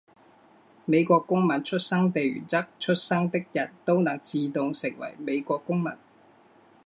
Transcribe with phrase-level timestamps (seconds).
[0.85, 5.93] 美国公民出生地原则出生的人都能自动成为美国公民。